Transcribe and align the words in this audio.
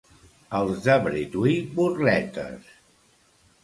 Els 0.59 0.79
de 0.85 0.95
Bretui, 1.05 1.55
burletes. 1.79 2.77